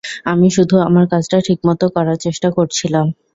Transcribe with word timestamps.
আমি 0.25 0.47
শুধু 0.57 0.75
আমার 0.87 1.05
কাজটা 1.11 1.37
ঠিকমত 1.47 1.81
করার 1.95 2.17
চেষ্টা 2.25 2.47
করছিলাম! 2.57 3.05